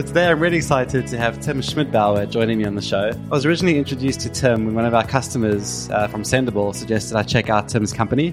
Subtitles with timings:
[0.00, 3.10] So today I'm really excited to have Tim Schmidbauer joining me on the show.
[3.10, 7.18] I was originally introduced to Tim when one of our customers uh, from Sendible suggested
[7.18, 8.32] I check out Tim's company,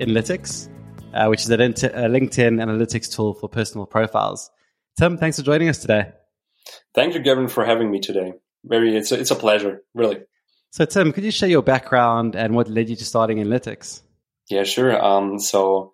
[0.00, 0.68] Inlytics,
[1.14, 4.50] uh, which is a LinkedIn analytics tool for personal profiles.
[4.98, 6.10] Tim, thanks for joining us today.
[6.96, 8.32] Thank you, Gavin, for having me today.
[8.64, 10.18] Very, it's a, it's a pleasure, really.
[10.70, 14.02] So, Tim, could you share your background and what led you to starting Inlytics?
[14.50, 15.00] Yeah, sure.
[15.00, 15.92] Um, so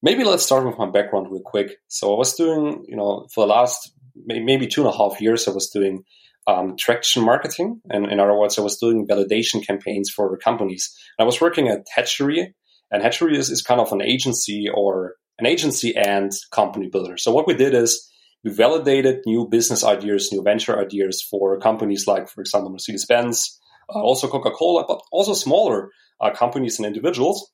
[0.00, 1.72] maybe let's start with my background real quick.
[1.88, 3.94] So I was doing, you know, for the last
[4.26, 6.04] maybe two and a half years, I was doing
[6.46, 7.80] um, traction marketing.
[7.90, 10.94] And in other words, I was doing validation campaigns for companies.
[11.18, 12.54] And I was working at Hatchery,
[12.90, 17.16] and Hatchery is, is kind of an agency or an agency and company builder.
[17.16, 18.08] So what we did is
[18.44, 23.58] we validated new business ideas, new venture ideas for companies like, for example, Mercedes Benz,
[23.94, 25.90] uh, also Coca Cola, but also smaller
[26.20, 27.50] uh, companies and individuals.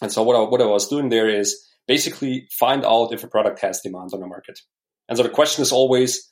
[0.00, 3.28] And so what I, what I was doing there is basically find out if a
[3.28, 4.58] product has demand on the market.
[5.08, 6.28] And so the question is always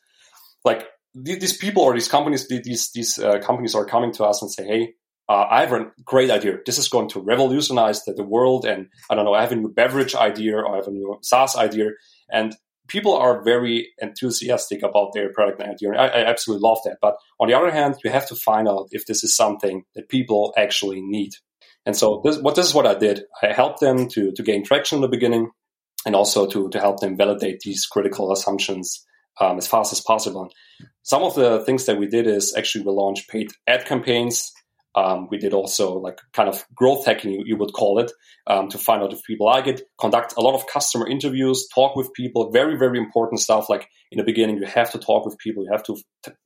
[0.64, 4.50] like these people or these companies, these these uh, companies are coming to us and
[4.50, 4.94] say, "Hey,
[5.28, 6.58] uh, I have a great idea.
[6.66, 9.56] This is going to revolutionize the, the, world." And I don't know, I have a
[9.56, 11.90] new beverage idea or I have a new SaaS idea,
[12.30, 12.54] and
[12.88, 15.92] people are very enthusiastic about their product idea.
[15.92, 16.98] I, I absolutely love that.
[17.00, 20.08] But on the other hand, you have to find out if this is something that
[20.08, 21.32] people actually need.
[21.86, 23.22] And so this, what this is what I did.
[23.42, 25.50] I helped them to to gain traction in the beginning,
[26.06, 29.04] and also to to help them validate these critical assumptions
[29.40, 30.48] um, as fast as possible.
[31.02, 34.52] Some of the things that we did is actually we launched paid ad campaigns
[34.96, 38.10] um, we did also like kind of growth hacking, you, you would call it,
[38.46, 39.82] um, to find out if people like it.
[40.00, 42.50] Conduct a lot of customer interviews, talk with people.
[42.50, 43.68] Very, very important stuff.
[43.68, 45.64] Like in the beginning, you have to talk with people.
[45.64, 45.96] You have to,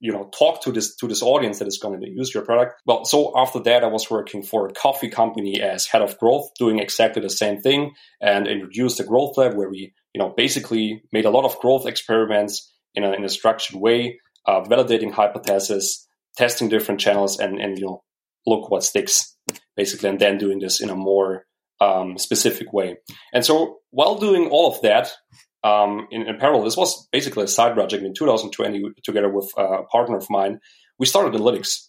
[0.01, 2.83] you know, talk to this to this audience that is going to use your product.
[2.87, 6.51] Well, so after that, I was working for a coffee company as head of growth,
[6.59, 11.05] doing exactly the same thing, and introduced the growth lab where we, you know, basically
[11.13, 16.09] made a lot of growth experiments in a, in a structured way, uh, validating hypotheses,
[16.37, 18.03] testing different channels, and and you know
[18.47, 19.37] look what sticks,
[19.77, 21.45] basically, and then doing this in a more
[21.81, 22.97] um, specific way.
[23.33, 25.13] And so while doing all of that,
[25.63, 29.83] um, in, in, parallel, this was basically a side project in 2020 together with a
[29.85, 30.61] partner of mine.
[30.99, 31.89] We started Inlytics.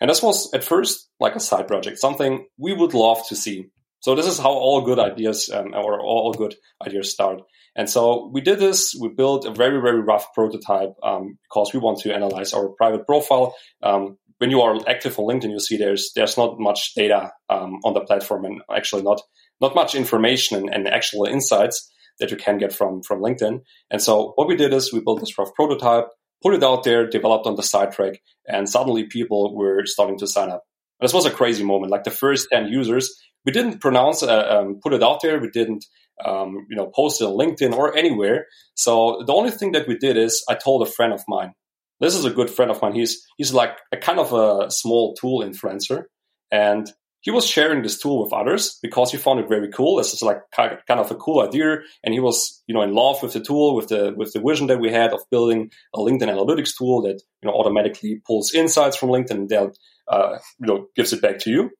[0.00, 3.66] And this was at first like a side project, something we would love to see.
[4.00, 7.40] So this is how all good ideas um, or all good ideas start.
[7.76, 8.94] And so we did this.
[9.00, 13.06] We built a very, very rough prototype um, because we want to analyze our private
[13.06, 13.54] profile.
[13.82, 17.78] Um, when you are active on LinkedIn, you see there's there's not much data um,
[17.84, 19.20] on the platform, and actually not
[19.60, 23.60] not much information and, and, actual insights that you can get from from LinkedIn.
[23.90, 26.06] And so what we did is we built this rough prototype,
[26.42, 30.50] put it out there, developed on the Sidetrack, and suddenly people were starting to sign
[30.50, 30.64] up.
[31.00, 31.92] And this was a crazy moment.
[31.92, 35.38] Like the first ten users, we didn't pronounce uh, um, put it out there.
[35.38, 35.84] We didn't
[36.24, 38.46] um, you know post it on LinkedIn or anywhere.
[38.74, 41.54] So the only thing that we did is I told a friend of mine
[42.00, 42.94] this is a good friend of mine.
[42.94, 46.04] He's he's like a kind of a small tool influencer,
[46.50, 46.90] and
[47.20, 49.96] he was sharing this tool with others because he found it very cool.
[49.96, 53.22] This is like kind of a cool idea, and he was you know in love
[53.22, 56.28] with the tool, with the with the vision that we had of building a LinkedIn
[56.28, 59.72] analytics tool that you know automatically pulls insights from LinkedIn and then
[60.08, 61.70] uh, you know gives it back to you.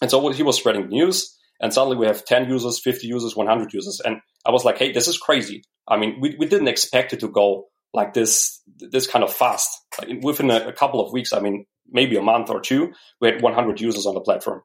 [0.00, 3.72] And so he was spreading news, and suddenly we have 10 users, 50 users, 100
[3.72, 5.64] users, and I was like, hey, this is crazy.
[5.88, 9.70] I mean, we, we didn't expect it to go like this this kind of fast.
[9.98, 13.28] Like within a, a, couple of weeks, I mean, maybe a month or two, we
[13.28, 14.62] had 100 users on the platform.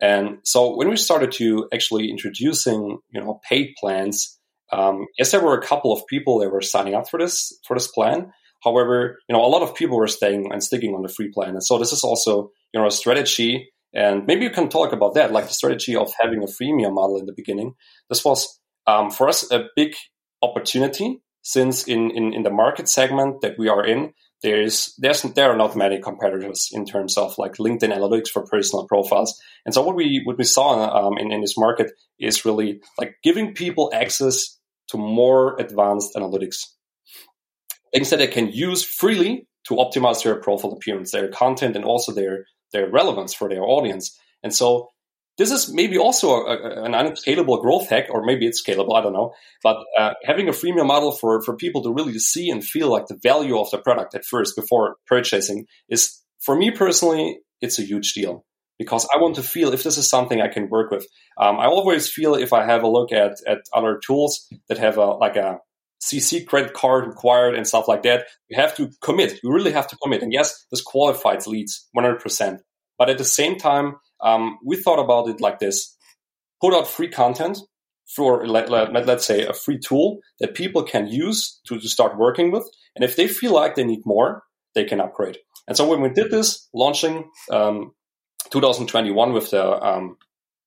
[0.00, 4.38] And so when we started to actually introducing, you know, paid plans,
[4.72, 7.74] um, yes, there were a couple of people that were signing up for this for
[7.74, 8.32] this plan.
[8.62, 11.50] However, you know, a lot of people were staying and sticking on the free plan.
[11.50, 13.70] And so this is also, you know, a strategy.
[13.94, 17.18] And maybe you can talk about that, like the strategy of having a freemium model
[17.18, 17.74] in the beginning.
[18.08, 19.94] This was um, for us a big
[20.42, 25.50] opportunity since in, in, in the market segment that we are in, there's there's there
[25.50, 29.40] are not many competitors in terms of like LinkedIn analytics for personal profiles.
[29.64, 33.16] And so what we what we saw um, in, in this market is really like
[33.22, 34.58] giving people access
[34.88, 36.66] to more advanced analytics,
[37.92, 42.12] things that they can use freely to optimize their profile appearance, their content, and also
[42.12, 44.18] their their relevance for their audience.
[44.42, 44.88] And so
[45.38, 48.96] this is maybe also a, a, an unscalable growth hack, or maybe it's scalable.
[48.96, 49.32] I don't know.
[49.62, 53.06] But uh, having a freemium model for for people to really see and feel like
[53.06, 57.84] the value of the product at first before purchasing is, for me personally, it's a
[57.84, 58.44] huge deal
[58.78, 61.06] because I want to feel if this is something I can work with.
[61.38, 64.98] Um, I always feel if I have a look at at other tools that have
[64.98, 65.58] a like a
[66.02, 69.38] CC credit card required and stuff like that, you have to commit.
[69.42, 70.22] You really have to commit.
[70.22, 72.58] And yes, this qualifies leads 100%.
[72.98, 75.96] But at the same time, um, we thought about it like this
[76.60, 77.58] put out free content
[78.14, 82.18] for let, let, let's say a free tool that people can use to, to start
[82.18, 82.68] working with.
[82.94, 84.42] And if they feel like they need more,
[84.74, 85.38] they can upgrade.
[85.66, 87.92] And so when we did this, launching um,
[88.50, 90.16] 2021 with the um,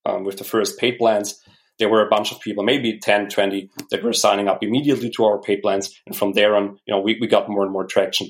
[0.04, 1.40] um, with the first paid plans,
[1.78, 5.24] there were a bunch of people, maybe 10, 20, that were signing up immediately to
[5.24, 5.94] our paid plans.
[6.06, 8.28] And from there on, you know, we, we got more and more traction.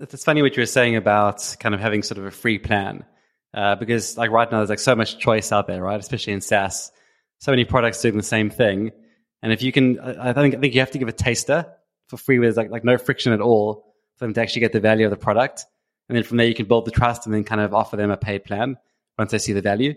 [0.00, 3.04] It's funny what you were saying about kind of having sort of a free plan.
[3.54, 6.00] Uh, because like right now there's like so much choice out there, right?
[6.00, 6.90] Especially in SaaS,
[7.38, 8.90] so many products doing the same thing.
[9.42, 11.66] And if you can, I think I think you have to give a taster
[12.08, 14.80] for free with like like no friction at all for them to actually get the
[14.80, 15.66] value of the product.
[16.08, 18.10] And then from there you can build the trust and then kind of offer them
[18.10, 18.76] a paid plan
[19.18, 19.94] once they see the value.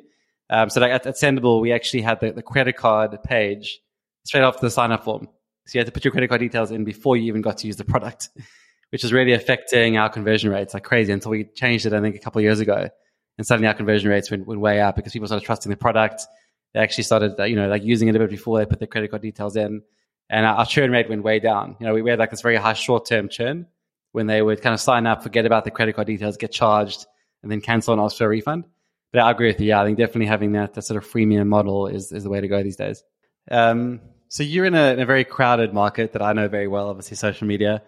[0.49, 3.79] Um, so like at, at Sendible, we actually had the, the credit card page
[4.23, 5.27] straight off the sign up form.
[5.65, 7.67] So you had to put your credit card details in before you even got to
[7.67, 8.29] use the product,
[8.91, 12.15] which is really affecting our conversion rates like crazy until we changed it, I think,
[12.15, 12.89] a couple of years ago.
[13.37, 16.25] And suddenly our conversion rates went, went way up because people started trusting the product.
[16.73, 18.87] They actually started, uh, you know, like using it a bit before they put their
[18.87, 19.81] credit card details in.
[20.29, 21.77] And our, our churn rate went way down.
[21.79, 23.67] You know, we had like this very high short term churn
[24.11, 27.05] when they would kind of sign up, forget about the credit card details, get charged,
[27.43, 28.65] and then cancel and ask for a refund
[29.11, 29.67] but I agree with you.
[29.67, 32.41] Yeah, I think definitely having that, that sort of freemium model is, is the way
[32.41, 33.03] to go these days.
[33.49, 36.89] Um, so you're in a, in a, very crowded market that I know very well,
[36.89, 37.81] obviously social media,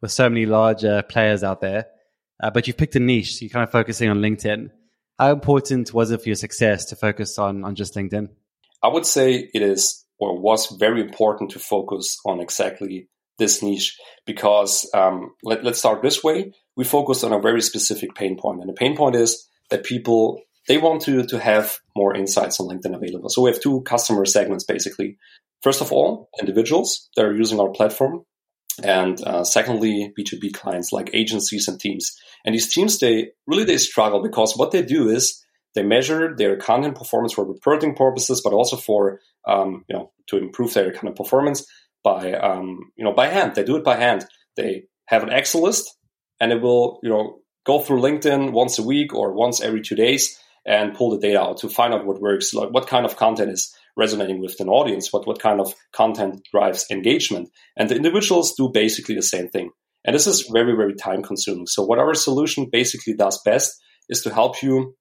[0.00, 1.86] with so many larger players out there.
[2.42, 4.70] Uh, but you've picked a niche, so you're kind of focusing on LinkedIn.
[5.18, 8.28] How important was it for your success to focus on on just LinkedIn?
[8.82, 13.98] I would say it is or was very important to focus on exactly this niche
[14.26, 16.52] because um, let, let's start this way.
[16.76, 20.40] We focused on a very specific pain point, and the pain point is that people
[20.68, 23.28] they want to, to have more insights on LinkedIn available.
[23.28, 25.18] So we have two customer segments basically.
[25.62, 28.24] First of all, individuals that are using our platform.
[28.82, 32.16] And uh, secondly, B2B clients like agencies and teams.
[32.44, 36.56] And these teams, they really, they struggle because what they do is they measure their
[36.56, 41.08] content performance for reporting purposes, but also for, um, you know, to improve their kind
[41.08, 41.66] of performance
[42.02, 43.54] by, um, you know, by hand.
[43.54, 44.26] They do it by hand.
[44.56, 45.96] They have an Excel list
[46.40, 49.94] and it will, you know, go through LinkedIn once a week or once every two
[49.94, 53.16] days and pull the data out to find out what works, like what kind of
[53.16, 57.50] content is resonating with an audience, what, what kind of content drives engagement.
[57.76, 59.70] And the individuals do basically the same thing.
[60.04, 61.66] And this is very, very time consuming.
[61.66, 63.72] So what our solution basically does best
[64.08, 64.96] is to help you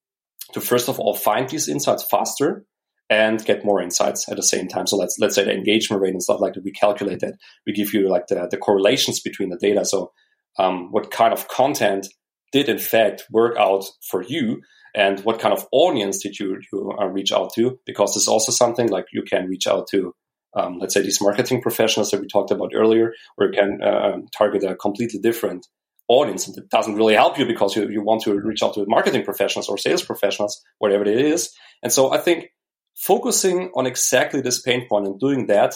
[0.53, 2.65] to first of all find these insights faster
[3.09, 4.87] and get more insights at the same time.
[4.87, 6.63] So let's let's say the engagement rate and stuff like that.
[6.63, 7.35] We calculate that.
[7.65, 9.83] We give you like the, the correlations between the data.
[9.85, 10.11] So
[10.57, 12.07] um, what kind of content
[12.51, 14.61] did in fact work out for you
[14.95, 17.79] and what kind of audience did you, you uh, reach out to?
[17.85, 20.13] Because it's also something like you can reach out to
[20.53, 24.17] um, let's say these marketing professionals that we talked about earlier or you can uh,
[24.37, 25.67] target a completely different
[26.07, 26.47] audience.
[26.47, 29.23] And it doesn't really help you because you, you want to reach out to marketing
[29.23, 31.53] professionals or sales professionals whatever it is.
[31.83, 32.49] And so i think
[32.95, 35.75] focusing on exactly this pain point and doing that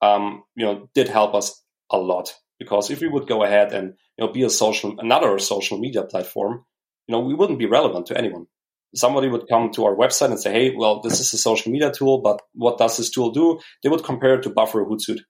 [0.00, 2.34] um, you know did help us a lot.
[2.58, 6.04] Because if we would go ahead and you know be a social another social media
[6.04, 6.64] platform
[7.06, 8.46] you know we wouldn't be relevant to anyone
[8.94, 11.90] somebody would come to our website and say hey well this is a social media
[11.90, 13.58] tool but what does this tool do?
[13.82, 15.20] They would compare it to buffer or hootsuite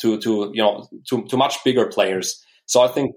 [0.00, 2.42] to to you know to, to much bigger players.
[2.66, 3.14] So i think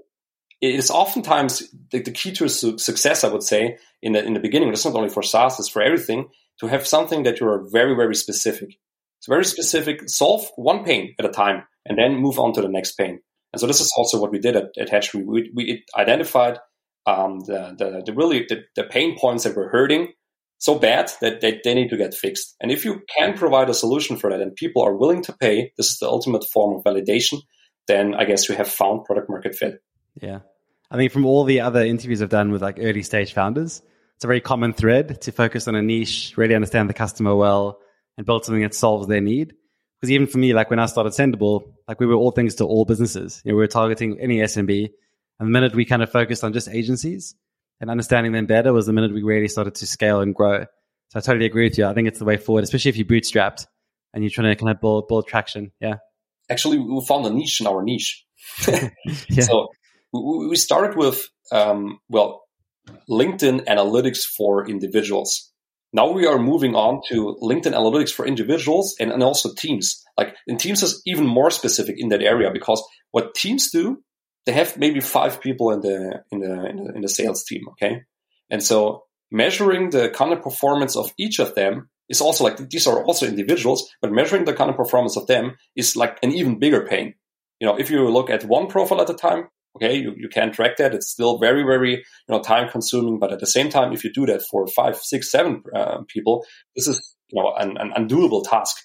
[0.60, 4.34] it is oftentimes the, the key to su- success i would say in the in
[4.34, 6.28] the beginning it's not only for saas it's for everything
[6.60, 8.78] to have something that you are very very specific.
[9.20, 12.70] It's very specific solve one pain at a time and then move on to the
[12.70, 13.20] next pain.
[13.54, 15.24] And so this is also what we did at, at Hatchery.
[15.24, 16.60] We, we identified
[17.08, 20.10] um, the, the, the, really the, the, pain points that were hurting
[20.58, 22.56] so bad that they, they need to get fixed.
[22.60, 25.72] And if you can provide a solution for that and people are willing to pay,
[25.78, 27.40] this is the ultimate form of validation,
[27.88, 29.82] then I guess you have found product market fit.
[30.22, 30.40] Yeah.
[30.92, 33.82] I think from all the other interviews I've done with like early stage founders,
[34.16, 37.80] it's a very common thread to focus on a niche, really understand the customer well,
[38.18, 39.54] and build something that solves their need.
[40.00, 42.66] Because even for me, like when I started Sendible, like we were all things to
[42.66, 43.42] all businesses.
[43.46, 44.90] You know, we were targeting any SMB.
[45.40, 47.36] And the minute we kind of focused on just agencies
[47.80, 50.66] and understanding them better was the minute we really started to scale and grow.
[51.10, 51.86] So I totally agree with you.
[51.86, 53.68] I think it's the way forward, especially if you're bootstrapped
[54.14, 55.72] and you're trying to kind of build, build traction.
[55.80, 55.96] Yeah.
[56.50, 58.26] Actually, we found a niche in our niche.
[58.68, 59.44] yeah.
[59.44, 59.70] So
[60.14, 62.44] we started with, um, well,
[63.10, 65.52] LinkedIn analytics for individuals.
[65.94, 70.04] Now we are moving on to LinkedIn analytics for individuals and, and also teams.
[70.18, 74.04] Like in teams is even more specific in that area because what teams do,
[74.48, 77.68] they have maybe five people in the in the in the, sales team.
[77.72, 78.04] Okay,
[78.50, 83.04] and so measuring the content performance of each of them is also like these are
[83.04, 87.14] also individuals, but measuring the content performance of them is like an even bigger pain.
[87.60, 90.52] You know, if you look at one profile at a time, Okay, you, you can
[90.52, 90.96] track that.
[90.96, 94.12] It's still very, very you know time consuming, but at the same time, if you
[94.12, 98.44] do that for five, six, seven uh, people, this is you know an, an undoable
[98.44, 98.76] task.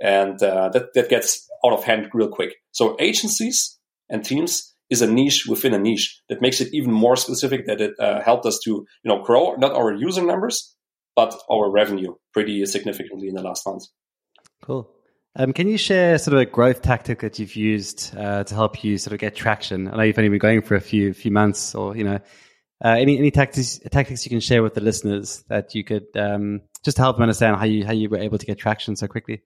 [0.00, 2.54] and uh, that that gets out of hand real quick.
[2.72, 7.16] So agencies and teams is a niche within a niche that makes it even more
[7.16, 7.66] specific.
[7.66, 10.74] That it uh, helped us to you know grow not our user numbers
[11.18, 13.90] but our revenue pretty significantly in the last months.
[14.62, 14.88] Cool.
[15.34, 18.84] Um, can you share sort of a growth tactic that you've used uh, to help
[18.84, 19.88] you sort of get traction?
[19.88, 22.20] I know you've only been going for a few few months, or you know,
[22.84, 26.60] uh, any any tactics tactics you can share with the listeners that you could um,
[26.84, 29.42] just help them understand how you how you were able to get traction so quickly.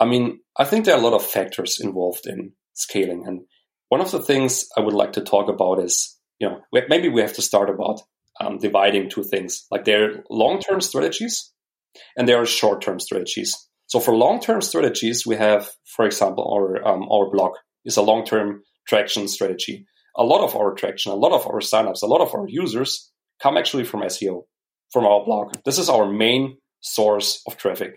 [0.00, 3.42] I mean, I think there are a lot of factors involved in scaling, and
[3.90, 7.20] one of the things I would like to talk about is, you know, maybe we
[7.20, 8.00] have to start about
[8.40, 9.66] um, dividing two things.
[9.70, 11.52] Like there are long term strategies
[12.16, 13.54] and there are short term strategies.
[13.86, 17.54] So for long term strategies, we have, for example, our um, our blog
[17.84, 19.86] is a long term traction strategy.
[20.16, 23.10] A lot of our traction, a lot of our signups, a lot of our users
[23.42, 24.44] come actually from SEO,
[24.92, 25.56] from our blog.
[25.64, 27.96] This is our main source of traffic.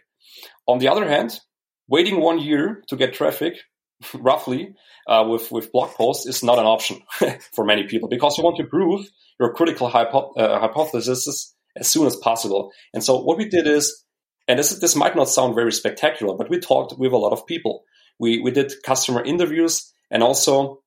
[0.68, 1.40] On the other hand,
[1.88, 3.58] waiting one year to get traffic,
[4.14, 4.74] roughly,
[5.08, 7.02] uh, with with blog posts is not an option
[7.54, 9.06] for many people because you want to prove
[9.40, 12.72] your critical hypo- uh, hypothesis as soon as possible.
[12.94, 14.04] And so what we did is,
[14.48, 17.46] and this this might not sound very spectacular, but we talked with a lot of
[17.48, 17.84] people.
[18.20, 20.84] We we did customer interviews, and also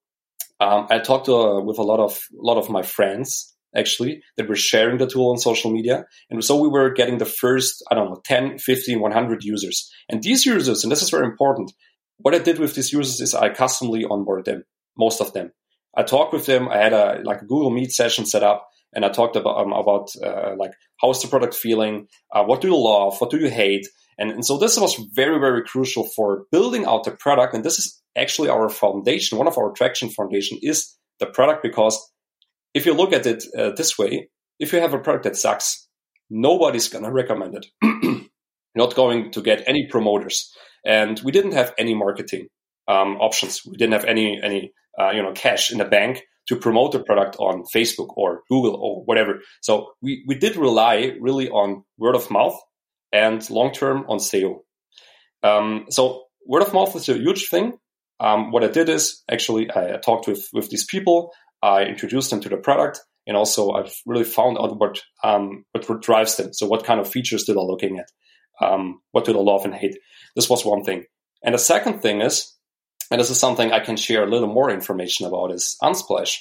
[0.61, 4.49] um, I talked uh, with a lot of a lot of my friends actually that
[4.49, 6.05] were sharing the tool on social media.
[6.31, 9.91] And so we were getting the first, I don't know, 10, 15, 100 users.
[10.09, 11.73] And these users, and this is very important,
[12.19, 14.65] what I did with these users is I customly onboarded them,
[14.97, 15.53] most of them.
[15.97, 16.69] I talked with them.
[16.69, 20.11] I had a like Google Meet session set up, and I talked about um, about
[20.23, 23.51] uh, like how is the product feeling, uh, what do you love, what do you
[23.51, 23.87] hate,
[24.19, 27.55] and, and so this was very very crucial for building out the product.
[27.55, 29.39] And this is actually our foundation.
[29.39, 31.99] One of our traction foundation is the product because
[32.75, 35.89] if you look at it uh, this way, if you have a product that sucks,
[36.29, 37.67] nobody's gonna recommend it.
[38.75, 40.55] Not going to get any promoters,
[40.87, 42.49] and we didn't have any marketing
[42.89, 43.63] um, options.
[43.67, 47.03] We didn't have any any uh, you know cash in the bank to promote the
[47.03, 49.41] product on Facebook or Google or whatever.
[49.61, 52.59] So we we did rely really on word of mouth
[53.13, 54.61] and long term on SEO.
[55.43, 57.79] Um, so word of mouth is a huge thing.
[58.19, 61.33] Um, what I did is actually I talked with with these people.
[61.63, 66.03] I introduced them to the product, and also I've really found out what um, what
[66.03, 66.53] drives them.
[66.53, 68.09] So what kind of features they are looking at?
[68.61, 69.99] Um, what do they love and hate?
[70.35, 71.05] This was one thing.
[71.43, 72.57] And the second thing is
[73.11, 76.39] and this is something I can share a little more information about, is Unsplash.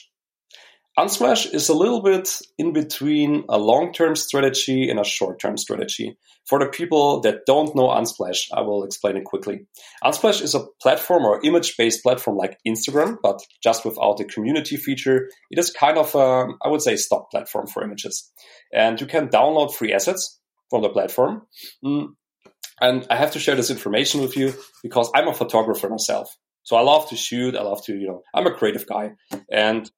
[0.98, 6.18] Unsplash is a little bit in between a long-term strategy and a short-term strategy.
[6.46, 9.68] For the people that don't know Unsplash, I will explain it quickly.
[10.04, 15.30] Unsplash is a platform or image-based platform like Instagram, but just without the community feature.
[15.52, 18.32] It is kind of, a, I would say, stock platform for images.
[18.74, 21.44] And you can download free assets from the platform.
[21.84, 22.10] Mm.
[22.82, 24.54] And I have to share this information with you
[24.84, 26.36] because I'm a photographer myself.
[26.64, 27.56] So I love to shoot.
[27.56, 29.12] I love to, you know, I'm a creative guy.
[29.52, 29.90] And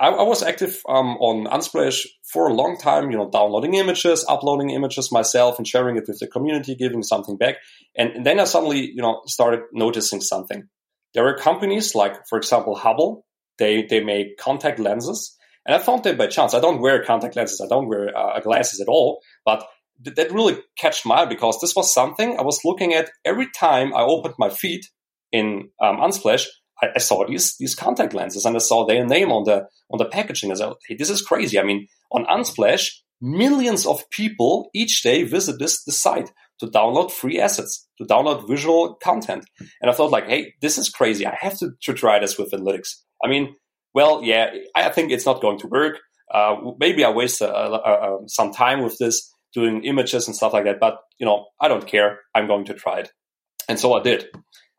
[0.00, 4.24] I, I was active um, on Unsplash for a long time, you know, downloading images,
[4.28, 7.56] uploading images myself and sharing it with the community, giving something back.
[7.96, 10.68] And, and then I suddenly, you know, started noticing something.
[11.14, 13.26] There are companies like, for example, Hubble.
[13.58, 15.36] They, they make contact lenses.
[15.66, 16.54] And I found them by chance.
[16.54, 17.60] I don't wear contact lenses.
[17.60, 19.20] I don't wear uh, glasses at all.
[19.44, 19.64] But
[20.04, 23.94] that really catched my eye because this was something I was looking at every time
[23.94, 24.82] I opened my feed
[25.30, 26.46] in um, Unsplash,
[26.82, 29.98] I, I, saw these these contact lenses and I saw their name on the on
[29.98, 30.50] the packaging.
[30.50, 32.90] I said, "Hey, this is crazy!" I mean, on Unsplash,
[33.20, 36.30] millions of people each day visit this, this site
[36.60, 39.44] to download free assets, to download visual content.
[39.80, 41.26] And I thought, like, hey, this is crazy.
[41.26, 43.54] I have to, to try this with Inlytics." I mean,
[43.94, 45.98] well, yeah, I think it's not going to work.
[46.32, 50.64] Uh, maybe I waste uh, uh, some time with this doing images and stuff like
[50.64, 52.20] that, but you know, I don't care.
[52.34, 53.10] I'm going to try it.
[53.68, 54.26] And so I did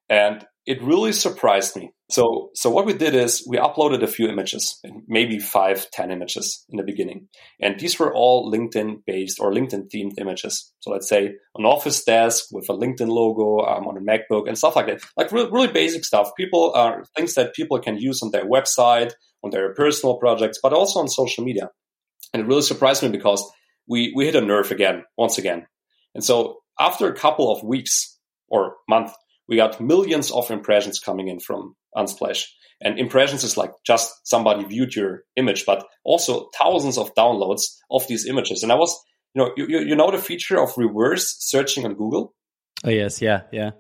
[0.10, 1.92] and it really surprised me.
[2.10, 6.64] So, so what we did is we uploaded a few images, maybe five, ten images
[6.70, 7.28] in the beginning,
[7.60, 10.72] and these were all LinkedIn based or LinkedIn themed images.
[10.80, 14.58] So, let's say an office desk with a LinkedIn logo um, on a MacBook and
[14.58, 16.30] stuff like that, like really, basic stuff.
[16.38, 19.12] People are things that people can use on their website,
[19.44, 21.72] on their personal projects, but also on social media.
[22.34, 23.44] And it really surprised me because
[23.88, 25.68] we we hit a nerve again, once again.
[26.16, 29.14] And so, after a couple of weeks or month
[29.48, 32.46] we got millions of impressions coming in from Unsplash.
[32.82, 38.08] And impressions is like just somebody viewed your image, but also thousands of downloads of
[38.08, 38.64] these images.
[38.64, 38.98] And I was,
[39.34, 42.34] you know, you, you know the feature of reverse searching on Google?
[42.84, 43.22] Oh, yes.
[43.22, 43.42] Yeah.
[43.52, 43.72] Yeah.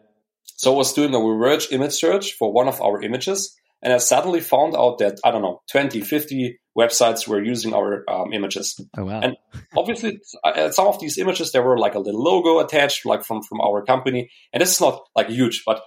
[0.43, 3.55] So I was doing a reverse image search for one of our images.
[3.81, 8.03] And I suddenly found out that, I don't know, 20, 50 websites were using our
[8.10, 8.80] um, images.
[8.98, 9.20] Oh wow!
[9.22, 9.38] And
[9.75, 13.42] obviously, uh, some of these images there were like a little logo attached, like from
[13.44, 14.30] from our company.
[14.51, 15.82] And this is not like huge, but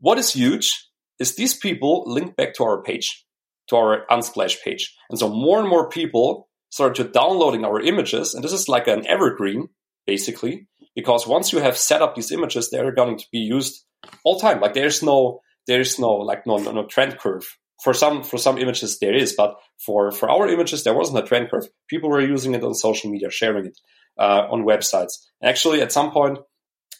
[0.00, 0.70] what is huge
[1.18, 3.24] is these people link back to our page,
[3.68, 8.34] to our Unsplash page, and so more and more people started to downloading our images,
[8.34, 9.68] and this is like an evergreen
[10.06, 13.84] basically, because once you have set up these images, they're going to be used
[14.24, 14.60] all time.
[14.60, 17.44] Like there's no there's no like no no, no trend curve
[17.82, 21.26] for some for some images there is, but for for our images there wasn't a
[21.26, 21.68] trend curve.
[21.88, 23.78] People were using it on social media, sharing it
[24.18, 25.12] uh, on websites.
[25.42, 26.38] Actually, at some point,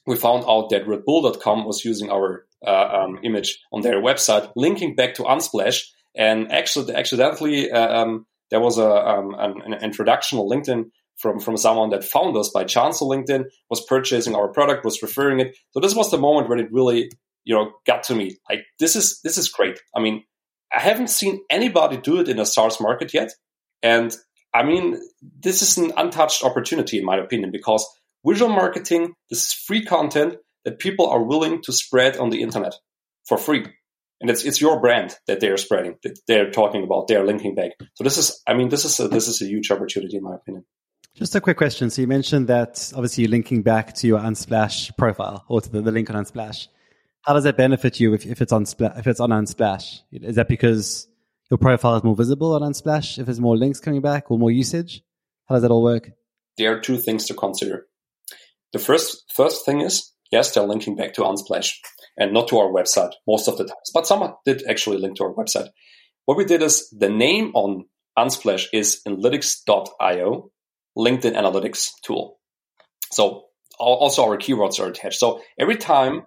[0.07, 2.71] we found out that RedBull.com was using our uh,
[3.05, 5.83] um, image on their website, linking back to Unsplash,
[6.17, 10.85] and actually accidentally uh, um, there was a um, an, an, introduction on LinkedIn
[11.17, 15.03] from from someone that found us by chance on LinkedIn, was purchasing our product, was
[15.03, 15.57] referring it.
[15.73, 17.11] So this was the moment when it really
[17.45, 18.37] you know got to me.
[18.49, 19.79] Like this is this is great.
[19.95, 20.25] I mean
[20.77, 23.33] I haven't seen anybody do it in a SaaS market yet.
[23.83, 24.15] And
[24.53, 25.01] I mean,
[25.41, 27.87] this is an untouched opportunity, in my opinion, because
[28.27, 32.75] visual marketing, this is free content that people are willing to spread on the internet
[33.27, 33.65] for free.
[34.21, 37.73] And it's, it's your brand that they're spreading, that they're talking about, they're linking back.
[37.95, 40.35] So this is, I mean, this is a, this is a huge opportunity, in my
[40.35, 40.67] opinion.
[41.15, 41.89] Just a quick question.
[41.89, 45.81] So you mentioned that obviously you're linking back to your Unsplash profile or to the,
[45.81, 46.69] the link on Unsplash
[47.27, 50.03] how does that benefit you if, if it's on if it's on Unsplash?
[50.13, 51.09] Is that because
[51.51, 54.51] your profile is more visible on Unsplash if there's more links coming back or more
[54.51, 55.03] usage?
[55.49, 56.13] How does that all work?
[56.57, 57.87] There are two things to consider.
[58.73, 61.73] The first first thing is yes, they're linking back to Unsplash
[62.17, 65.25] and not to our website most of the times, but some did actually link to
[65.25, 65.69] our website.
[66.27, 67.87] What we did is the name on
[68.19, 70.51] Unsplash is Inlytics.io,
[70.97, 72.39] LinkedIn Analytics tool.
[73.13, 73.45] So
[73.79, 75.19] also our keywords are attached.
[75.19, 76.23] So every time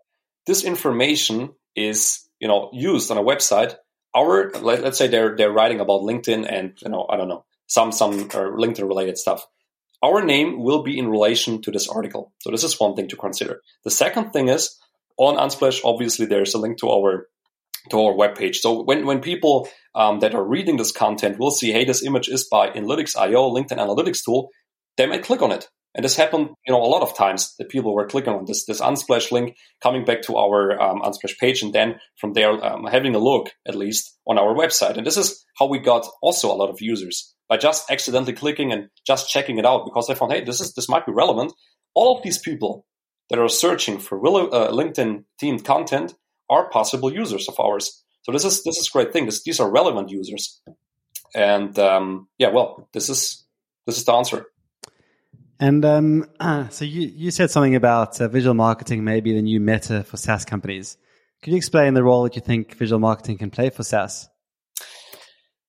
[0.50, 3.76] this information is you know used on a website.
[4.16, 7.46] Our let, us say they're they're writing about linkedin and you know i don't know
[7.68, 9.46] some some uh, linkedin related stuff.
[10.02, 12.34] Our name will be in relation to this article.
[12.40, 13.62] So this is one thing to consider.
[13.84, 14.80] The second thing is
[15.18, 17.28] on unsplash obviously there's a link to our
[17.92, 18.56] to our webpage.
[18.56, 22.28] So when when people um, that are reading this content will see hey this image
[22.28, 24.50] is by Inlytics.io linkedin analytics tool.
[24.98, 27.70] They might click on it and this happened, you know, a lot of times that
[27.70, 31.64] people were clicking on this this Unsplash link, coming back to our um, Unsplash page,
[31.64, 34.98] and then from there um, having a look at least on our website.
[34.98, 38.72] And this is how we got also a lot of users by just accidentally clicking
[38.72, 41.54] and just checking it out because they found, hey, this is this might be relevant.
[41.96, 42.86] All of these people
[43.30, 46.14] that are searching for uh, LinkedIn themed content
[46.50, 48.04] are possible users of ours.
[48.24, 49.26] So this is this is a great thing.
[49.26, 50.62] This, these are relevant users,
[51.36, 53.44] and um, yeah, well, this is
[53.88, 54.46] this is the answer.
[55.60, 56.26] And um,
[56.70, 60.46] so you, you said something about uh, visual marketing, maybe the new meta for SaaS
[60.46, 60.98] companies.
[61.42, 64.30] Could you explain the role that you think visual marketing can play for SaaS?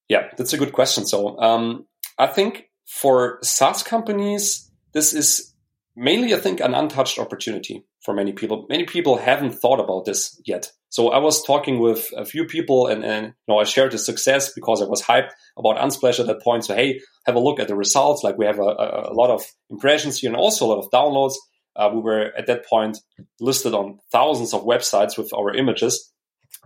[0.09, 1.05] Yeah, that's a good question.
[1.05, 1.85] So um,
[2.17, 5.53] I think for SaaS companies, this is
[5.95, 8.65] mainly, I think, an untouched opportunity for many people.
[8.69, 10.71] Many people haven't thought about this yet.
[10.89, 13.97] So I was talking with a few people and, and you know, I shared the
[13.97, 16.65] success because I was hyped about Unsplash at that point.
[16.65, 18.23] So, hey, have a look at the results.
[18.23, 20.91] Like we have a, a, a lot of impressions here and also a lot of
[20.91, 21.35] downloads.
[21.75, 22.97] Uh, we were at that point
[23.39, 26.11] listed on thousands of websites with our images.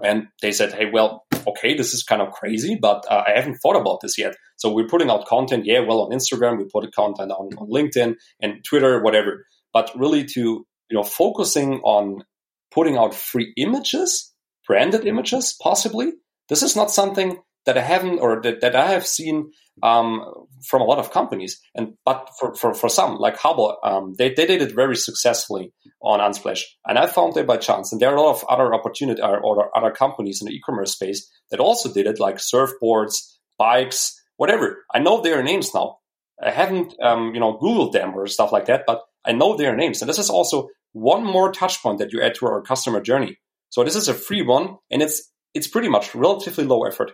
[0.04, 3.60] And they said, hey, well, okay, this is kind of crazy, but uh, I haven't
[3.62, 4.36] thought about this yet.
[4.58, 5.66] So we're putting out content.
[5.66, 9.46] Yeah, well, on Instagram, we put content on, on LinkedIn and Twitter, whatever.
[9.74, 12.24] But really to, you know, focusing on
[12.72, 14.34] putting out free images,
[14.68, 16.14] branded images, possibly.
[16.50, 20.22] This is not something that I haven't or that, that I have seen um,
[20.68, 21.60] from a lot of companies.
[21.74, 25.74] And but for, for, for some, like Hubble, um, they, they did it very successfully
[26.02, 26.62] on Unsplash.
[26.86, 27.92] And I found it by chance.
[27.92, 30.94] And there are a lot of other opportunity or, or other companies in the e-commerce
[30.94, 33.16] space that also did it, like surfboards,
[33.58, 34.86] bikes, whatever.
[34.94, 35.98] I know their names now.
[36.42, 39.76] I haven't um, you know Googled them or stuff like that, but I know their
[39.76, 40.02] names.
[40.02, 43.38] And this is also one more touch point that you add to our customer journey.
[43.70, 47.12] So this is a free one and it's it's pretty much relatively low effort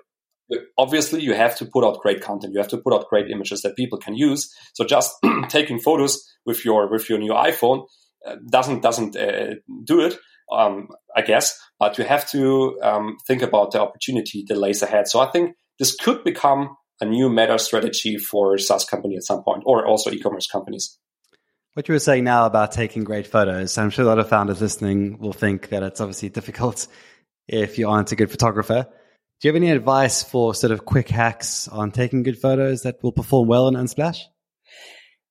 [0.78, 3.62] obviously you have to put out great content you have to put out great images
[3.62, 5.16] that people can use so just
[5.48, 7.86] taking photos with your with your new iphone
[8.28, 10.18] uh, doesn't doesn't uh, do it
[10.52, 15.08] um, i guess but you have to um, think about the opportunity that lays ahead
[15.08, 19.44] so i think this could become a new meta strategy for SaaS company at some
[19.44, 21.00] point, or also e-commerce companies.
[21.74, 24.60] What you were saying now about taking great photos, I'm sure a lot of founders
[24.60, 26.86] listening will think that it's obviously difficult
[27.48, 28.88] if you aren't a good photographer.
[29.40, 33.02] Do you have any advice for sort of quick hacks on taking good photos that
[33.02, 34.20] will perform well in Unsplash?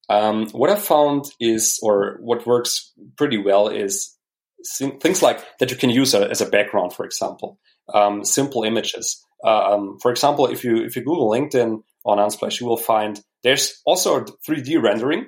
[0.09, 4.17] Um, what I found is, or what works pretty well is
[4.79, 7.59] things like that you can use as a background, for example,
[7.93, 9.23] um, simple images.
[9.45, 13.79] Um, for example, if you if you Google LinkedIn on Unsplash, you will find there's
[13.85, 15.27] also a 3D rendering.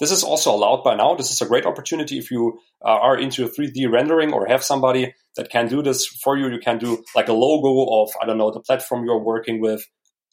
[0.00, 1.14] This is also allowed by now.
[1.14, 5.14] This is a great opportunity if you uh, are into 3D rendering or have somebody
[5.36, 6.48] that can do this for you.
[6.48, 9.82] You can do like a logo of, I don't know, the platform you're working with.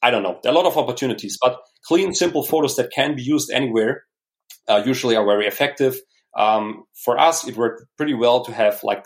[0.01, 0.39] I don't know.
[0.41, 4.03] There are a lot of opportunities, but clean, simple photos that can be used anywhere
[4.67, 5.97] uh, usually are very effective.
[6.37, 9.05] Um, for us, it worked pretty well to have like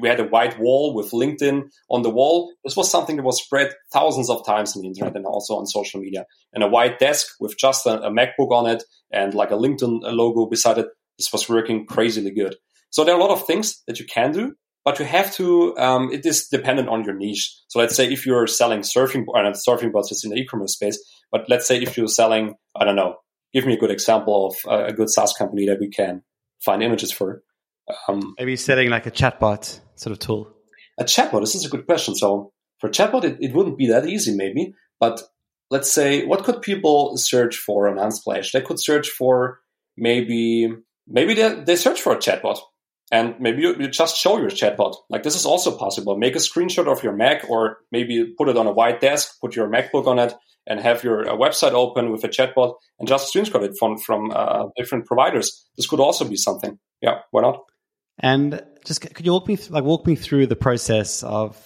[0.00, 2.52] we had a white wall with LinkedIn on the wall.
[2.64, 5.66] This was something that was spread thousands of times on the internet and also on
[5.66, 6.26] social media.
[6.52, 10.00] And a white desk with just a, a MacBook on it and like a LinkedIn
[10.02, 10.86] logo beside it.
[11.18, 12.56] This was working crazily good.
[12.90, 14.54] So there are a lot of things that you can do,
[14.84, 15.76] but you have to.
[15.78, 17.54] Um, it is dependent on your niche.
[17.68, 20.74] So let's say if you're selling surfing, or not surfing boards, just in the e-commerce
[20.74, 20.98] space.
[21.30, 23.16] But let's say if you're selling, I don't know,
[23.52, 26.22] give me a good example of a good SaaS company that we can
[26.64, 27.42] find images for.
[28.08, 30.50] Um, Maybe setting like a chatbot sort of tool.
[30.98, 31.40] A chatbot.
[31.40, 32.14] This is a good question.
[32.14, 34.74] So for chatbot, it, it wouldn't be that easy, maybe.
[35.00, 35.22] But
[35.70, 38.52] let's say, what could people search for on Unsplash?
[38.52, 39.60] They could search for
[39.96, 40.68] maybe
[41.06, 42.58] maybe they, they search for a chatbot
[43.12, 44.94] and maybe you, you, just show your chatbot.
[45.10, 46.16] Like this is also possible.
[46.16, 49.54] Make a screenshot of your Mac or maybe put it on a white desk, put
[49.54, 50.34] your MacBook on it
[50.66, 54.66] and have your website open with a chatbot and just screenshot it from, from uh,
[54.76, 55.66] different providers.
[55.76, 56.78] This could also be something.
[57.02, 57.60] Yeah, why not?
[58.18, 61.58] And just could you walk me th- like walk me through the process of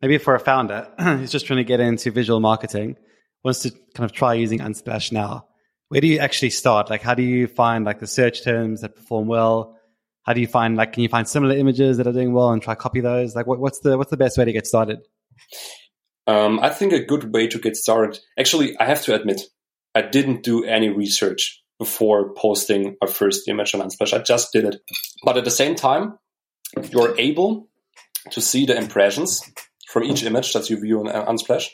[0.00, 2.96] maybe for a founder who's just trying to get into visual marketing,
[3.44, 5.46] wants to kind of try using Unsplash now.
[5.88, 6.88] Where do you actually start?
[6.88, 9.76] Like, how do you find like the search terms that perform well?
[10.22, 12.62] How do you find like can you find similar images that are doing well and
[12.62, 13.34] try copy those?
[13.34, 15.00] Like, what, what's the what's the best way to get started?
[16.26, 18.20] Um, I think a good way to get started.
[18.38, 19.40] Actually, I have to admit,
[19.94, 24.12] I didn't do any research before posting a first image on Unsplash.
[24.12, 24.76] I just did it,
[25.24, 26.18] but at the same time,
[26.90, 27.68] you're able
[28.30, 29.42] to see the impressions
[29.88, 31.68] from each image that you view on uh, Unsplash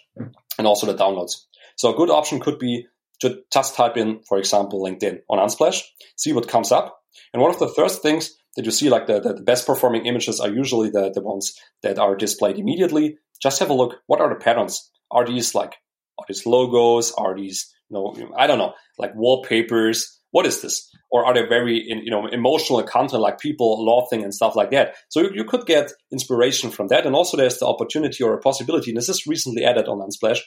[0.59, 1.45] and also the downloads.
[1.75, 2.87] So a good option could be
[3.21, 5.83] to just type in, for example, LinkedIn on Unsplash,
[6.17, 7.03] see what comes up.
[7.33, 10.39] And one of the first things that you see, like the, the, best performing images
[10.39, 13.19] are usually the, the ones that are displayed immediately.
[13.43, 13.97] Just have a look.
[14.07, 14.91] What are the patterns?
[15.11, 15.75] Are these like,
[16.19, 17.13] are these logos?
[17.13, 20.21] Are these, know, I don't know, like wallpapers?
[20.33, 20.91] What is this?
[21.11, 24.95] Or are they very, you know, emotional content like people laughing and stuff like that?
[25.09, 27.07] So you, you could get inspiration from that.
[27.07, 30.41] And also there's the opportunity or a possibility, and this is recently added on Unsplash.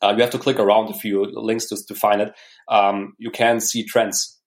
[0.00, 2.32] Uh, you have to click around a few links to, to find it.
[2.68, 4.38] Um, you can see trends.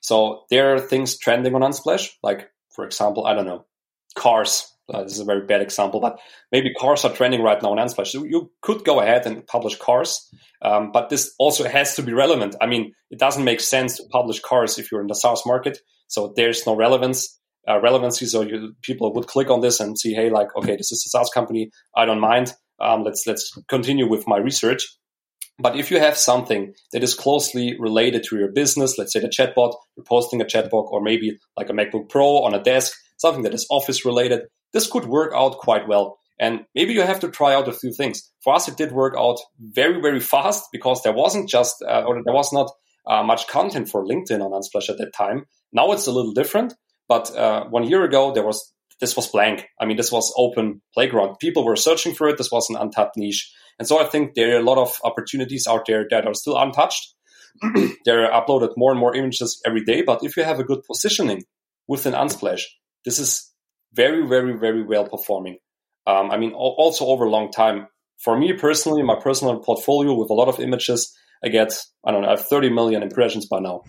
[0.00, 3.66] So there are things trending on Unsplash, like, for example, I don't know,
[4.16, 6.18] cars uh, this is a very bad example, but
[6.50, 8.08] maybe cars are trending right now on Unsplash.
[8.08, 10.28] So you could go ahead and publish cars,
[10.62, 12.56] um, but this also has to be relevant.
[12.60, 15.78] I mean, it doesn't make sense to publish cars if you're in the SaaS market.
[16.06, 18.26] So there's no relevance, uh, relevancy.
[18.26, 21.10] So you, people would click on this and see, hey, like, okay, this is a
[21.10, 21.70] SaaS company.
[21.94, 22.54] I don't mind.
[22.80, 24.86] Um, let's let's continue with my research.
[25.60, 29.28] But if you have something that is closely related to your business, let's say the
[29.28, 33.42] chatbot, you're posting a chatbot, or maybe like a MacBook Pro on a desk, something
[33.42, 36.18] that is office related, this could work out quite well.
[36.40, 38.30] And maybe you have to try out a few things.
[38.42, 42.22] For us, it did work out very, very fast because there wasn't just, uh, or
[42.22, 42.70] there was not
[43.08, 45.46] uh, much content for LinkedIn on Unsplash at that time.
[45.72, 46.74] Now it's a little different,
[47.08, 49.66] but uh, one year ago there was this was blank.
[49.80, 51.36] I mean, this was open playground.
[51.38, 52.36] People were searching for it.
[52.36, 55.66] This was an untapped niche, and so I think there are a lot of opportunities
[55.66, 57.14] out there that are still untouched.
[58.04, 60.82] there are uploaded more and more images every day, but if you have a good
[60.84, 61.44] positioning
[61.86, 62.64] within Unsplash,
[63.04, 63.52] this is
[63.92, 65.58] very, very, very well performing.
[66.06, 67.86] Um, I mean, also over a long time.
[68.18, 72.22] For me personally, my personal portfolio with a lot of images, I get, I don't
[72.22, 73.82] know, I have 30 million impressions by now.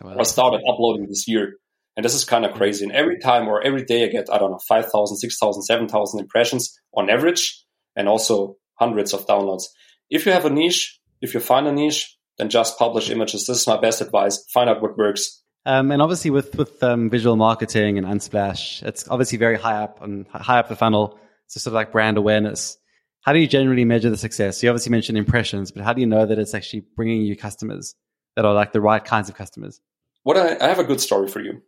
[0.00, 1.54] Oh, well, I started uploading this year.
[1.96, 2.84] And this is kind of crazy.
[2.84, 6.78] And every time or every day I get, I don't know, 5,000, 6,000, 7,000 impressions
[6.94, 7.64] on average
[7.96, 9.64] and also hundreds of downloads.
[10.10, 13.46] If you have a niche, if you find a niche, then just publish images.
[13.46, 14.44] This is my best advice.
[14.52, 15.42] Find out what works.
[15.66, 20.00] Um, and obviously, with with um, visual marketing and Unsplash, it's obviously very high up
[20.00, 21.18] and high up the funnel.
[21.48, 22.78] So sort of like brand awareness.
[23.22, 24.62] How do you generally measure the success?
[24.62, 27.96] You obviously mentioned impressions, but how do you know that it's actually bringing you customers
[28.36, 29.80] that are like the right kinds of customers?
[30.22, 31.62] What I, I have a good story for you,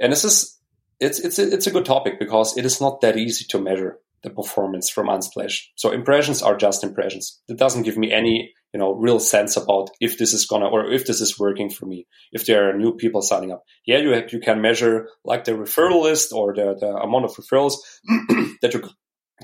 [0.00, 0.58] and this is
[0.98, 4.00] it's it's a, it's a good topic because it is not that easy to measure
[4.24, 5.62] the performance from Unsplash.
[5.76, 7.40] So impressions are just impressions.
[7.48, 10.90] It doesn't give me any you know real sense about if this is gonna or
[10.90, 13.62] if this is working for me if there are new people signing up.
[13.86, 17.32] Yeah you have, you can measure like the referral list or the, the amount of
[17.32, 17.74] referrals
[18.62, 18.88] that you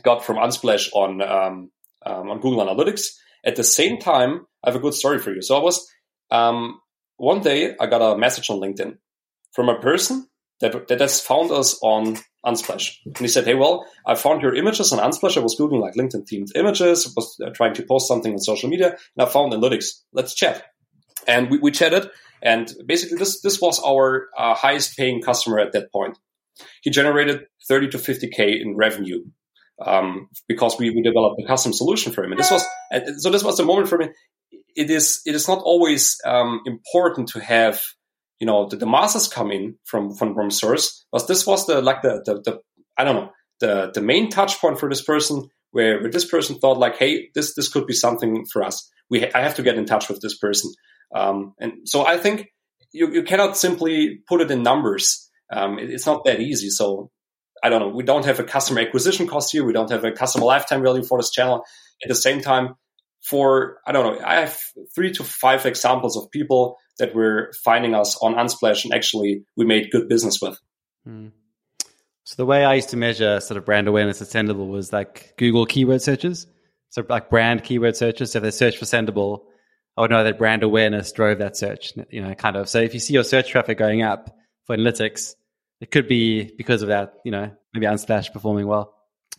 [0.03, 1.71] got from unsplash on um,
[2.07, 3.07] um, on google analytics.
[3.45, 5.43] At the same time i have a good story for you.
[5.43, 5.87] So i was
[6.31, 6.81] um,
[7.17, 8.99] one day i got a message on linkedin
[9.53, 10.28] from a person
[10.61, 12.97] that, that has found us on Unsplash.
[13.05, 15.37] And he said, Hey, well, I found your images on Unsplash.
[15.37, 18.69] I was Googling like LinkedIn themed images, was uh, trying to post something on social
[18.69, 20.03] media, and I found Inlytics.
[20.13, 20.65] Let's chat.
[21.27, 22.11] And we, we chatted.
[22.43, 26.19] And basically, this, this was our uh, highest paying customer at that point.
[26.83, 29.25] He generated 30 to 50K in revenue
[29.85, 32.33] um, because we, we developed a custom solution for him.
[32.33, 32.65] And this was,
[33.19, 34.09] so this was the moment for me.
[34.75, 37.81] It is, it is not always um, important to have
[38.41, 41.81] you know the, the masses come in from from from source but this was the
[41.83, 42.61] like the, the, the
[42.97, 46.59] i don't know the the main touch point for this person where, where this person
[46.59, 48.91] thought like hey this this could be something for us.
[49.11, 50.73] We ha- i have to get in touch with this person.
[51.15, 52.49] Um, and so i think
[52.93, 55.29] you, you cannot simply put it in numbers.
[55.53, 56.71] Um, it, it's not that easy.
[56.71, 57.11] So
[57.63, 59.65] i don't know we don't have a customer acquisition cost here.
[59.65, 61.65] We don't have a customer lifetime value for this channel.
[62.03, 62.75] At the same time
[63.23, 64.59] for I don't know, I have
[64.95, 69.65] three to five examples of people that were finding us on Unsplash and actually we
[69.65, 70.59] made good business with.
[71.05, 71.29] Hmm.
[72.25, 75.35] So the way I used to measure sort of brand awareness at Sendible was like
[75.39, 76.47] Google keyword searches.
[76.91, 78.33] So like brand keyword searches.
[78.33, 79.45] So if they search for Sendible,
[79.97, 82.69] I would know that brand awareness drove that search, you know, kind of.
[82.69, 85.35] So if you see your search traffic going up for Inlytics,
[85.81, 88.95] it could be because of that, you know, maybe Unsplash performing well.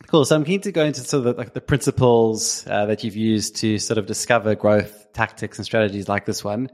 [0.06, 0.24] Cool.
[0.24, 3.16] So I'm keen to go into sort of the, like the principles uh, that you've
[3.16, 6.70] used to sort of discover growth tactics and strategies like this one.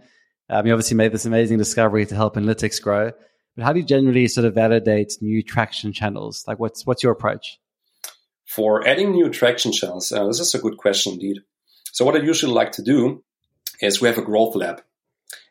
[0.48, 3.12] Um, you obviously made this amazing discovery to help Inlytics grow.
[3.56, 6.44] But how do you generally sort of validate new traction channels?
[6.46, 7.59] Like, what's what's your approach?
[8.46, 11.38] For adding new traction channels, uh, this is a good question indeed.
[11.92, 13.24] So what I usually like to do
[13.80, 14.82] is we have a growth lab,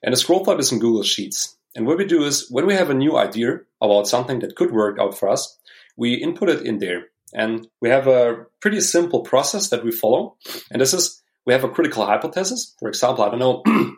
[0.02, 1.58] and this growth lab is in Google Sheets.
[1.76, 4.72] And what we do is when we have a new idea about something that could
[4.72, 5.60] work out for us,
[5.98, 7.08] we input it in there.
[7.34, 10.38] And we have a pretty simple process that we follow.
[10.72, 12.74] And this is we have a critical hypothesis.
[12.80, 13.64] For example, I don't know,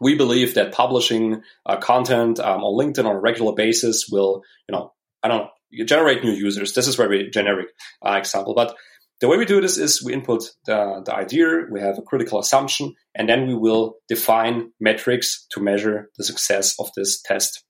[0.00, 4.72] we believe that publishing uh, content um, on LinkedIn on a regular basis will, you
[4.72, 6.74] know, I don't know, generate new users.
[6.74, 7.68] This is very generic
[8.04, 8.76] uh, example, but
[9.20, 12.38] the way we do this is we input the, the idea, we have a critical
[12.38, 17.64] assumption, and then we will define metrics to measure the success of this test.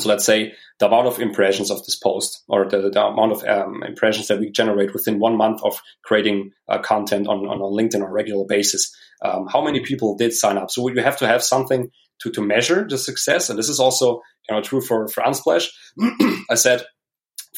[0.00, 3.44] So let's say the amount of impressions of this post or the, the amount of
[3.44, 7.96] um, impressions that we generate within one month of creating uh, content on, on, LinkedIn
[7.96, 8.94] on a regular basis.
[9.24, 10.70] Um, how many people did sign up?
[10.70, 11.90] So you have to have something
[12.22, 13.50] to, to measure the success.
[13.50, 15.68] And this is also you know, true for, for Unsplash.
[16.50, 16.84] I said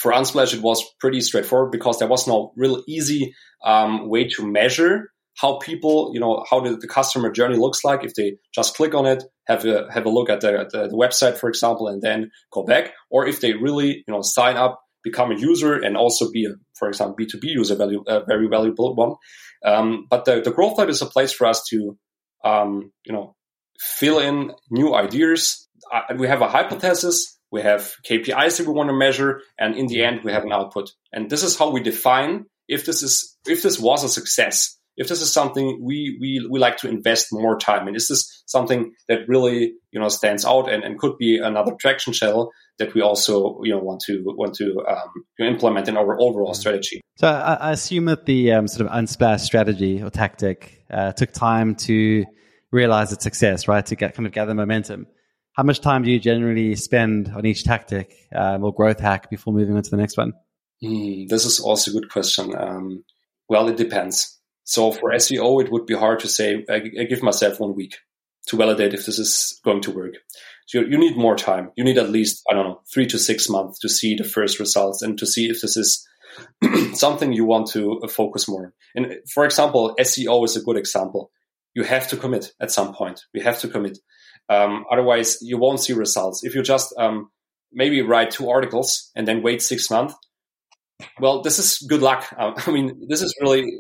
[0.00, 4.46] for Unsplash, it was pretty straightforward because there was no real easy um, way to
[4.46, 8.94] measure how people, you know, how the, customer journey looks like if they just click
[8.94, 12.02] on it, have a have a look at the, the, the website, for example, and
[12.02, 15.96] then go back, or if they really, you know, sign up, become a user, and
[15.96, 19.14] also be, a, for example, B two B user, value, a very valuable one.
[19.64, 21.96] Um, but the, the growth lab is a place for us to,
[22.44, 23.34] um, you know,
[23.78, 25.68] fill in new ideas.
[25.92, 29.86] Uh, we have a hypothesis, we have KPIs that we want to measure, and in
[29.86, 30.90] the end, we have an output.
[31.12, 35.08] And this is how we define if this is if this was a success if
[35.08, 38.92] this is something we, we, we like to invest more time in, is this something
[39.08, 43.02] that really, you know, stands out and, and could be another traction channel that we
[43.02, 46.60] also, you know, want to, want to um, implement in our overall mm-hmm.
[46.60, 47.00] strategy.
[47.16, 51.32] So I, I assume that the um, sort of unsplash strategy or tactic uh, took
[51.32, 52.24] time to
[52.72, 53.84] realize its success, right?
[53.86, 55.06] To get kind of gather momentum.
[55.52, 59.54] How much time do you generally spend on each tactic um, or growth hack before
[59.54, 60.34] moving on to the next one?
[60.84, 62.54] Mm, this is also a good question.
[62.54, 63.04] Um,
[63.48, 64.35] well, it depends.
[64.66, 67.96] So for SEO, it would be hard to say, I, I give myself one week
[68.48, 70.14] to validate if this is going to work.
[70.66, 71.70] So you, you need more time.
[71.76, 74.58] You need at least, I don't know, three to six months to see the first
[74.58, 76.04] results and to see if this is
[76.94, 78.74] something you want to uh, focus more.
[78.96, 81.30] And for example, SEO is a good example.
[81.74, 83.22] You have to commit at some point.
[83.32, 83.98] You have to commit.
[84.48, 86.42] Um, otherwise, you won't see results.
[86.42, 87.30] If you just um,
[87.72, 90.14] maybe write two articles and then wait six months,
[91.20, 92.26] well, this is good luck.
[92.38, 93.70] Uh, I mean, this is really,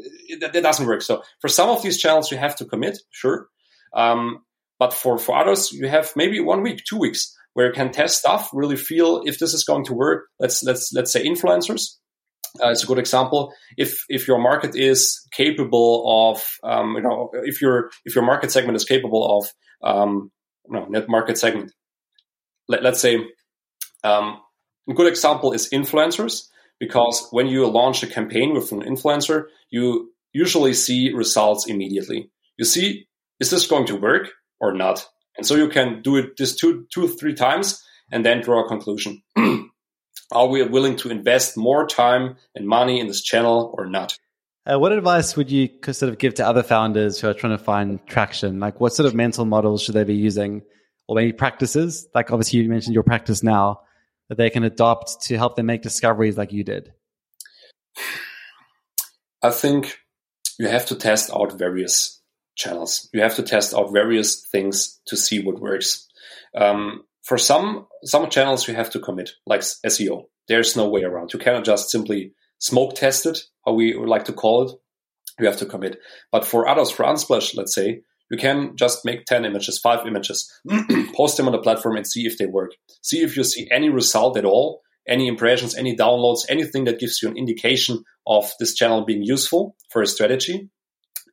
[0.40, 1.02] that, doesn't work.
[1.02, 3.48] So for some of these channels, you have to commit, sure.
[3.94, 4.44] Um,
[4.78, 8.18] but for, for others, you have maybe one week, two weeks where you can test
[8.18, 10.26] stuff, really feel if this is going to work.
[10.38, 11.96] Let's, let's, let's say influencers.
[12.62, 13.52] Uh, it's a good example.
[13.76, 18.50] If, if your market is capable of, um, you know, if your, if your market
[18.50, 19.48] segment is capable of,
[19.82, 20.30] um,
[20.68, 21.72] no, net market segment,
[22.68, 23.18] Let, us say,
[24.04, 24.40] um,
[24.88, 30.12] a good example is influencers because when you launch a campaign with an influencer, you
[30.32, 32.30] usually see results immediately.
[32.58, 33.06] You see,
[33.40, 35.06] is this going to work or not?
[35.36, 38.68] And so you can do it this two, two, three times and then draw a
[38.68, 39.22] conclusion.
[40.32, 44.18] Are we willing to invest more time and money in this channel or not?
[44.64, 47.62] Uh, what advice would you sort of give to other founders who are trying to
[47.62, 48.58] find traction?
[48.58, 50.62] Like, what sort of mental models should they be using,
[51.06, 52.08] or maybe practices?
[52.16, 53.82] Like, obviously, you mentioned your practice now
[54.28, 56.92] that they can adopt to help them make discoveries like you did?
[59.42, 59.98] I think
[60.58, 62.20] you have to test out various
[62.56, 63.08] channels.
[63.12, 66.08] You have to test out various things to see what works.
[66.54, 70.24] Um, for some some channels, you have to commit, like SEO.
[70.48, 71.32] There's no way around.
[71.32, 74.72] You cannot just simply smoke test it, how we like to call it.
[75.38, 75.98] You have to commit.
[76.32, 80.50] But for others, for Unsplash, let's say, you can just make 10 images, five images,
[81.14, 82.72] post them on the platform and see if they work.
[83.02, 87.22] See if you see any result at all, any impressions, any downloads, anything that gives
[87.22, 90.68] you an indication of this channel being useful for a strategy.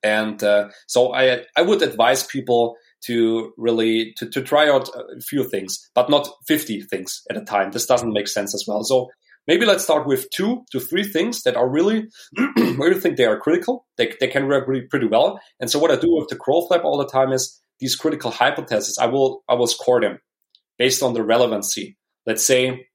[0.03, 2.75] And uh, so I, I would advise people
[3.05, 7.43] to really to, to try out a few things, but not 50 things at a
[7.43, 7.71] time.
[7.71, 8.83] This doesn't make sense as well.
[8.83, 9.09] So
[9.47, 12.07] maybe let's start with two to three things that are really
[12.77, 13.85] where you think they are critical.
[13.97, 15.39] They, they can work really pretty well.
[15.59, 18.31] And so what I do with the growth lab all the time is these critical
[18.31, 18.97] hypotheses.
[18.99, 20.19] I will I will score them
[20.77, 21.97] based on the relevancy.
[22.25, 22.87] Let's say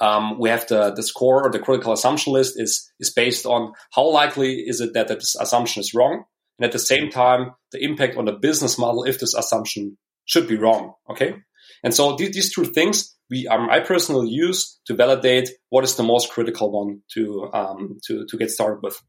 [0.00, 3.72] um, we have the, the score or the critical assumption list is is based on
[3.92, 6.24] how likely is it that this assumption is wrong
[6.60, 10.46] and at the same time, the impact on the business model if this assumption should
[10.46, 10.92] be wrong.
[11.08, 11.36] Okay.
[11.82, 15.96] And so these, these two things we um, I personally use to validate what is
[15.96, 19.00] the most critical one to um, to to get started with,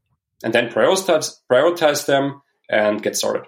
[0.42, 3.44] and then prioritize prioritize them and get started.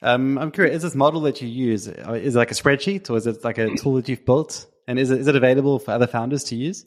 [0.00, 3.10] Um, I'm curious, is this model that you use uh, is it like a spreadsheet
[3.10, 4.66] or is it like a tool that you've built?
[4.86, 6.86] And is it, is it available for other founders to use?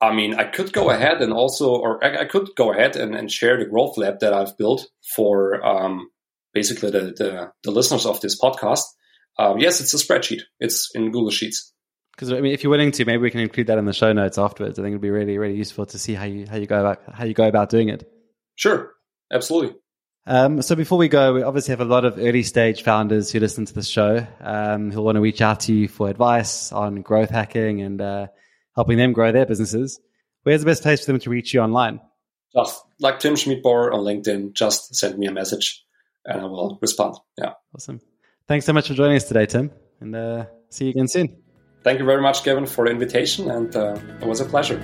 [0.00, 3.14] I mean, I could go ahead and also, or I, I could go ahead and,
[3.14, 6.08] and, share the growth lab that I've built for um,
[6.54, 8.84] basically the, the, the, listeners of this podcast.
[9.38, 10.40] Um, yes, it's a spreadsheet.
[10.58, 11.74] It's in Google Sheets.
[12.20, 14.12] Because I mean, if you're willing to, maybe we can include that in the show
[14.12, 14.78] notes afterwards.
[14.78, 17.00] I think it'd be really, really useful to see how you how you go about
[17.14, 18.12] how you go about doing it.
[18.56, 18.92] Sure,
[19.32, 19.74] absolutely.
[20.26, 23.40] Um, so before we go, we obviously have a lot of early stage founders who
[23.40, 27.00] listen to this show um, who want to reach out to you for advice on
[27.00, 28.26] growth hacking and uh,
[28.76, 29.98] helping them grow their businesses.
[30.42, 32.00] Where's the best place for them to reach you online?
[32.54, 35.86] Just like Tim Schmidbauer on LinkedIn, just send me a message
[36.26, 37.16] and I will respond.
[37.38, 37.54] Yeah.
[37.74, 38.02] Awesome.
[38.46, 41.49] Thanks so much for joining us today, Tim, and uh, see you again soon.
[41.82, 44.80] Thank you very much, Kevin, for the invitation, and uh, it was a pleasure.